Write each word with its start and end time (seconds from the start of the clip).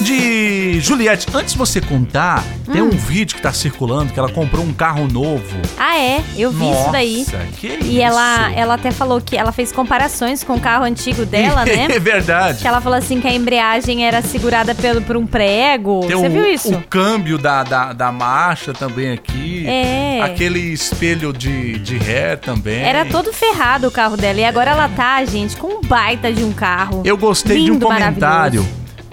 De 0.00 0.80
Juliette, 0.80 1.26
antes 1.34 1.52
de 1.52 1.58
você 1.58 1.80
contar, 1.80 2.44
tem 2.72 2.80
um 2.80 2.90
vídeo 2.90 3.34
que 3.36 3.42
tá 3.42 3.52
circulando 3.52 4.12
que 4.12 4.18
ela 4.18 4.30
comprou 4.30 4.64
um 4.64 4.72
carro 4.72 5.08
novo. 5.08 5.56
Ah, 5.76 5.98
é? 5.98 6.22
Eu 6.36 6.50
vi 6.52 6.64
Nossa, 6.64 7.02
isso 7.02 7.32
daí. 7.32 7.48
que 7.58 7.66
E 7.66 7.96
isso? 7.96 8.00
ela, 8.00 8.52
ela 8.52 8.74
até 8.74 8.90
falou 8.92 9.20
que 9.20 9.36
ela 9.36 9.50
fez 9.50 9.72
comparações 9.72 10.44
com 10.44 10.54
o 10.54 10.60
carro 10.60 10.84
antigo 10.84 11.26
dela, 11.26 11.64
né? 11.64 11.88
é 11.90 11.98
verdade. 11.98 12.60
Que 12.62 12.68
ela 12.68 12.80
falou 12.80 12.96
assim 12.96 13.20
que 13.20 13.26
a 13.26 13.32
embreagem 13.34 14.06
era 14.06 14.22
segurada 14.22 14.74
pelo, 14.74 15.02
por 15.02 15.16
um 15.16 15.26
prego. 15.26 16.00
Tem 16.06 16.16
Você 16.16 16.26
o, 16.26 16.30
viu 16.30 16.46
isso? 16.46 16.74
o 16.74 16.82
câmbio 16.82 17.36
da, 17.36 17.64
da, 17.64 17.92
da 17.92 18.12
marcha 18.12 18.72
também 18.72 19.10
aqui. 19.12 19.66
É. 19.66 20.20
Aquele 20.22 20.60
espelho 20.60 21.32
de, 21.32 21.78
de 21.80 21.98
ré 21.98 22.36
também. 22.36 22.82
Era 22.82 23.04
todo 23.04 23.32
ferrado 23.32 23.88
o 23.88 23.90
carro 23.90 24.16
dela. 24.16 24.38
E 24.38 24.44
agora 24.44 24.70
ela 24.70 24.88
tá, 24.88 25.24
gente, 25.24 25.56
com 25.56 25.78
um 25.78 25.80
baita 25.80 26.32
de 26.32 26.44
um 26.44 26.52
carro. 26.52 27.02
Eu 27.04 27.16
gostei 27.16 27.56
de 27.64 27.70
um 27.70 27.74
Lindo, 27.74 27.86
comentário. 27.86 28.66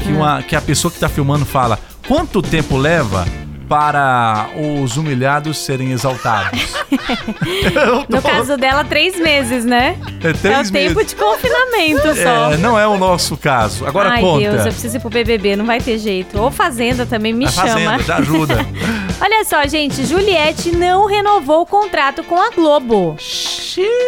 Que, 0.06 0.12
uma, 0.14 0.44
que 0.44 0.56
a 0.56 0.62
pessoa 0.62 0.92
que 0.92 1.00
tá 1.00 1.10
filmando 1.10 1.46
fala: 1.46 1.80
quanto 2.08 2.42
tempo 2.42 2.78
leva 2.78 3.26
para 3.68 4.48
os 4.56 4.96
humilhados 4.96 5.58
serem 5.58 5.92
exaltados? 5.92 6.72
Tô- 6.72 8.06
No 8.16 8.22
caso 8.22 8.56
dela, 8.58 8.84
três 8.84 9.20
meses, 9.20 9.66
né? 9.66 9.98
é 10.24 10.30
é 10.30 10.34
três 10.34 10.70
o 10.70 10.72
tempo 10.72 10.96
meses. 10.96 11.08
de 11.12 11.16
confinamento 11.16 12.16
só. 12.22 12.52
É, 12.54 12.58
não 12.58 12.78
é 12.80 12.88
o 12.88 12.96
nosso 12.98 13.36
caso. 13.36 13.86
Agora 13.88 14.10
Ai, 14.12 14.22
conta. 14.22 14.40
Deus, 14.52 14.66
eu 14.68 14.72
preciso 14.72 14.98
ir 14.98 15.00
pro 15.00 15.10
BBB, 15.10 15.56
não 15.56 15.66
vai 15.66 15.82
ter 15.82 15.98
jeito. 15.98 16.40
Ou 16.40 16.52
Fazenda 16.52 17.06
também 17.08 17.34
me 17.34 17.46
a 17.46 17.50
chama. 17.50 17.68
Fazenda, 17.70 18.04
já 18.04 18.18
ajuda. 18.18 18.56
Olha 19.20 19.44
só, 19.46 19.66
gente, 19.68 20.06
Juliette 20.06 20.72
não 20.76 21.08
renovou 21.08 21.62
o 21.62 21.66
contrato 21.66 22.24
com 22.24 22.40
a 22.40 22.52
Globo. 22.52 23.16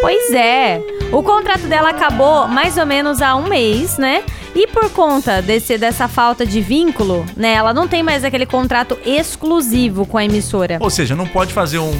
Pois 0.01 0.31
é. 0.33 0.81
O 1.11 1.23
contrato 1.23 1.67
dela 1.67 1.89
acabou 1.89 2.47
mais 2.47 2.77
ou 2.77 2.85
menos 2.85 3.21
há 3.21 3.35
um 3.35 3.47
mês, 3.47 3.97
né? 3.97 4.23
E 4.55 4.67
por 4.67 4.89
conta 4.89 5.41
desse, 5.41 5.77
dessa 5.77 6.07
falta 6.07 6.45
de 6.45 6.61
vínculo, 6.61 7.25
né? 7.35 7.53
Ela 7.53 7.73
não 7.73 7.87
tem 7.87 8.01
mais 8.01 8.23
aquele 8.23 8.45
contrato 8.45 8.97
exclusivo 9.05 10.05
com 10.05 10.17
a 10.17 10.25
emissora. 10.25 10.77
Ou 10.79 10.89
seja, 10.89 11.15
não 11.15 11.27
pode 11.27 11.53
fazer 11.53 11.79
um. 11.79 11.91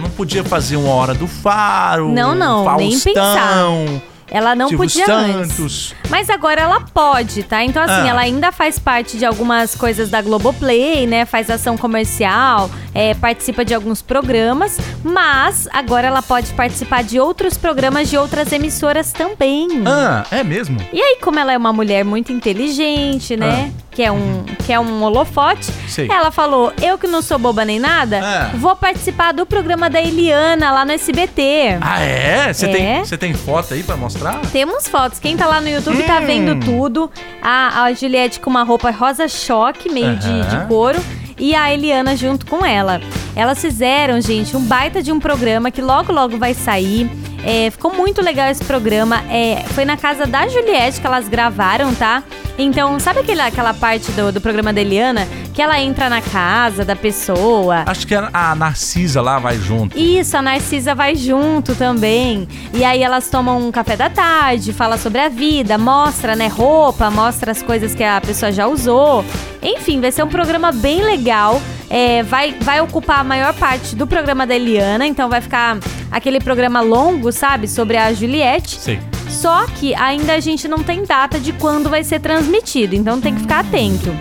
Não 0.00 0.10
podia 0.10 0.42
fazer 0.42 0.76
uma 0.76 0.92
hora 0.94 1.14
do 1.14 1.26
faro. 1.26 2.08
Não, 2.08 2.34
não, 2.34 2.76
nem 2.76 2.98
Faustão, 2.98 4.02
Ela 4.30 4.54
não 4.54 4.68
Silvio 4.68 4.88
podia 4.88 5.12
antes. 5.12 5.52
Santos. 5.56 5.94
Mas 6.08 6.30
agora 6.30 6.60
ela 6.60 6.80
pode, 6.80 7.42
tá? 7.42 7.64
Então, 7.64 7.82
assim, 7.82 8.06
Ah. 8.06 8.08
ela 8.08 8.20
ainda 8.20 8.52
faz 8.52 8.78
parte 8.78 9.18
de 9.18 9.24
algumas 9.24 9.74
coisas 9.74 10.08
da 10.08 10.22
Globoplay, 10.22 11.06
né? 11.06 11.24
Faz 11.24 11.50
ação 11.50 11.76
comercial, 11.76 12.70
é, 12.94 13.14
participa 13.14 13.64
de 13.64 13.74
alguns 13.74 14.00
programas, 14.02 14.78
mas 15.02 15.68
agora 15.72 16.06
ela 16.06 16.22
pode 16.22 16.52
participar 16.52 17.02
de 17.02 17.18
outros 17.18 17.56
programas 17.58 18.08
de 18.08 18.16
outras 18.16 18.52
emissoras 18.52 19.12
também. 19.12 19.68
Ah, 19.86 20.24
é 20.30 20.44
mesmo? 20.44 20.78
E 20.92 21.00
aí, 21.00 21.16
como 21.20 21.38
ela 21.38 21.52
é 21.52 21.58
uma 21.58 21.72
mulher 21.72 22.04
muito 22.04 22.32
inteligente, 22.32 23.36
né? 23.36 23.72
Que 23.89 23.89
é 24.02 24.10
um, 24.12 24.44
que 24.66 24.72
é 24.72 24.78
um 24.80 25.02
holofote, 25.02 25.70
Sei. 25.88 26.08
ela 26.10 26.30
falou: 26.30 26.72
Eu 26.80 26.96
que 26.98 27.06
não 27.06 27.20
sou 27.22 27.38
boba 27.38 27.64
nem 27.64 27.78
nada, 27.78 28.20
Ah. 28.22 28.50
vou 28.56 28.74
participar 28.76 29.32
do 29.32 29.44
programa 29.46 29.88
da 29.90 30.00
Eliana 30.00 30.70
lá 30.72 30.84
no 30.84 30.92
SBT. 30.92 31.78
Ah, 31.80 32.00
é? 32.00 32.52
Você 32.52 32.66
É. 32.66 32.72
tem, 32.72 33.04
você 33.04 33.18
tem 33.18 33.34
foto 33.34 33.74
aí 33.74 33.82
pra 33.82 33.96
mostrar? 33.96 34.38
Temos 34.52 34.88
fotos. 34.88 35.18
Quem 35.18 35.36
tá 35.36 35.46
lá 35.46 35.60
no 35.60 35.68
YouTube 35.68 36.02
Hum. 36.02 36.06
tá 36.06 36.20
vendo 36.20 36.58
tudo. 36.64 37.10
A, 37.42 37.82
a 37.84 37.92
Juliette 37.92 38.40
com 38.40 38.50
uma 38.50 38.62
roupa 38.62 38.90
rosa 38.90 39.28
choque, 39.28 39.88
meio 39.90 40.16
de, 40.16 40.28
Aham. 40.28 40.60
de 40.62 40.66
couro. 40.68 40.98
E 41.38 41.54
a 41.54 41.72
Eliana 41.72 42.14
junto 42.16 42.44
com 42.44 42.66
ela. 42.66 43.00
Elas 43.34 43.58
fizeram, 43.60 44.20
gente, 44.20 44.54
um 44.54 44.60
baita 44.60 45.02
de 45.02 45.10
um 45.10 45.18
programa 45.18 45.70
que 45.70 45.80
logo, 45.80 46.12
logo 46.12 46.36
vai 46.36 46.52
sair. 46.52 47.10
É, 47.42 47.70
ficou 47.70 47.94
muito 47.94 48.20
legal 48.20 48.50
esse 48.50 48.62
programa. 48.62 49.22
É, 49.30 49.64
foi 49.68 49.86
na 49.86 49.96
casa 49.96 50.26
da 50.26 50.46
Juliette 50.46 51.00
que 51.00 51.06
elas 51.06 51.26
gravaram, 51.28 51.94
tá? 51.94 52.22
Então, 52.62 53.00
sabe 53.00 53.20
aquele, 53.20 53.40
aquela 53.40 53.72
parte 53.72 54.12
do, 54.12 54.30
do 54.30 54.40
programa 54.40 54.72
da 54.72 54.80
Eliana? 54.80 55.26
Que 55.54 55.62
ela 55.62 55.80
entra 55.80 56.10
na 56.10 56.20
casa 56.20 56.84
da 56.84 56.94
pessoa. 56.94 57.84
Acho 57.86 58.06
que 58.06 58.14
a 58.14 58.30
a 58.32 58.54
Narcisa 58.54 59.20
lá 59.20 59.38
vai 59.38 59.58
junto. 59.58 59.98
Isso, 59.98 60.36
a 60.36 60.42
Narcisa 60.42 60.94
vai 60.94 61.14
junto 61.14 61.74
também. 61.74 62.48
E 62.72 62.84
aí 62.84 63.02
elas 63.02 63.28
tomam 63.28 63.66
um 63.66 63.70
café 63.70 63.96
da 63.96 64.10
tarde, 64.10 64.72
fala 64.72 64.98
sobre 64.98 65.20
a 65.20 65.28
vida, 65.28 65.78
mostra, 65.78 66.36
né, 66.36 66.48
roupa, 66.48 67.10
mostra 67.10 67.52
as 67.52 67.62
coisas 67.62 67.94
que 67.94 68.04
a 68.04 68.20
pessoa 68.20 68.52
já 68.52 68.66
usou. 68.66 69.24
Enfim, 69.62 70.00
vai 70.00 70.12
ser 70.12 70.22
um 70.22 70.28
programa 70.28 70.72
bem 70.72 71.02
legal. 71.02 71.60
É, 71.88 72.22
vai, 72.22 72.54
vai 72.60 72.80
ocupar 72.80 73.20
a 73.20 73.24
maior 73.24 73.52
parte 73.54 73.96
do 73.96 74.06
programa 74.06 74.46
da 74.46 74.54
Eliana, 74.54 75.06
então 75.06 75.28
vai 75.28 75.40
ficar 75.40 75.78
aquele 76.10 76.38
programa 76.38 76.80
longo, 76.80 77.32
sabe, 77.32 77.66
sobre 77.66 77.96
a 77.96 78.12
Juliette. 78.12 78.78
Sei. 78.78 79.00
Só 79.30 79.66
que 79.66 79.94
ainda 79.94 80.34
a 80.34 80.40
gente 80.40 80.66
não 80.68 80.82
tem 80.82 81.04
data 81.04 81.38
de 81.38 81.52
quando 81.52 81.88
vai 81.88 82.04
ser 82.04 82.20
transmitido, 82.20 82.94
então 82.94 83.20
tem 83.20 83.34
que 83.34 83.40
ficar 83.40 83.60
atento. 83.60 84.14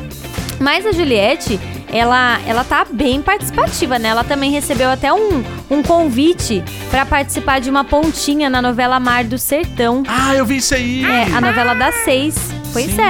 Mas 0.59 0.85
a 0.85 0.91
Juliette, 0.91 1.59
ela, 1.91 2.39
ela 2.45 2.63
tá 2.63 2.85
bem 2.89 3.21
participativa, 3.21 3.97
né? 3.97 4.09
Ela 4.09 4.23
também 4.23 4.51
recebeu 4.51 4.89
até 4.89 5.11
um, 5.11 5.43
um 5.69 5.81
convite 5.81 6.63
pra 6.89 7.05
participar 7.05 7.59
de 7.59 7.69
uma 7.69 7.83
pontinha 7.83 8.49
na 8.49 8.61
novela 8.61 8.99
Mar 8.99 9.23
do 9.23 9.37
Sertão. 9.37 10.03
Ah, 10.07 10.35
eu 10.35 10.45
vi 10.45 10.57
isso 10.57 10.75
aí. 10.75 11.03
É, 11.03 11.23
a 11.33 11.41
novela 11.41 11.73
das 11.73 11.95
seis. 12.03 12.35
Pois 12.71 12.91
Sim. 12.91 13.01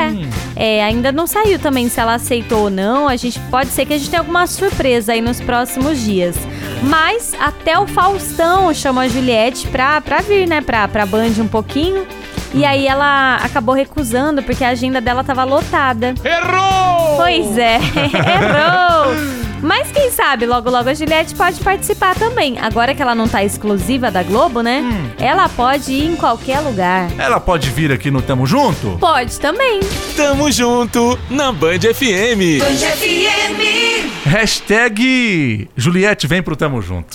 é. 0.56 0.78
É, 0.80 0.84
ainda 0.84 1.12
não 1.12 1.28
saiu 1.28 1.60
também 1.60 1.90
se 1.90 2.00
ela 2.00 2.16
aceitou 2.16 2.64
ou 2.64 2.70
não. 2.70 3.08
A 3.08 3.16
gente 3.16 3.40
pode 3.52 3.70
ser 3.72 3.86
que 3.86 3.94
a 3.94 3.98
gente 3.98 4.10
tenha 4.10 4.22
alguma 4.22 4.48
surpresa 4.48 5.14
aí 5.14 5.22
nos 5.22 5.42
próximos 5.42 6.00
dias. 6.00 6.36
Mas 6.84 7.34
até 7.40 7.78
o 7.78 7.88
Faustão 7.88 8.74
chamou 8.74 9.04
a 9.04 9.08
Juliette 9.08 9.68
pra, 9.68 10.00
pra 10.02 10.22
vir, 10.22 10.48
né? 10.48 10.62
Pra, 10.62 10.88
pra 10.88 11.06
Band 11.06 11.34
um 11.40 11.48
pouquinho. 11.48 12.06
E 12.54 12.66
aí 12.66 12.88
ela 12.88 13.36
acabou 13.38 13.76
recusando 13.76 14.42
porque 14.42 14.64
a 14.64 14.70
agenda 14.70 15.00
dela 15.00 15.24
tava 15.24 15.44
lotada. 15.44 16.16
Errou! 16.24 17.18
Pois 17.18 17.58
é, 17.58 17.76
errou! 17.78 19.40
Mas 19.62 19.92
quem 19.92 20.10
sabe, 20.10 20.46
logo 20.46 20.70
logo 20.70 20.88
a 20.90 20.94
Juliette 20.94 21.36
pode 21.36 21.60
participar 21.60 22.16
também. 22.16 22.58
Agora 22.60 22.96
que 22.96 23.02
ela 23.02 23.14
não 23.14 23.28
tá 23.28 23.44
exclusiva 23.44 24.10
da 24.10 24.24
Globo, 24.24 24.62
né? 24.62 24.84
Ela 25.20 25.50
pode 25.50 25.92
ir 25.92 26.06
em 26.06 26.16
qualquer 26.16 26.60
lugar. 26.62 27.10
Ela 27.18 27.40
pode 27.42 27.70
vir 27.70 27.92
aqui 27.92 28.10
no 28.10 28.22
Tamo 28.22 28.46
Junto? 28.48 28.98
Pode 29.00 29.38
também. 29.40 29.82
Tamo 30.16 30.50
junto 30.52 31.20
na 31.30 31.52
Band 31.52 31.80
FM. 31.94 32.64
Hashtag 34.30 35.00
Juliette 35.76 36.28
vem 36.28 36.44
pro 36.44 36.56
Tamo 36.56 36.80
Junto. 36.84 37.08